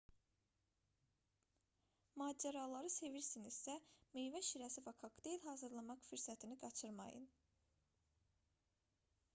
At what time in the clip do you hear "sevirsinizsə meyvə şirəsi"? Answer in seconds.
2.93-4.85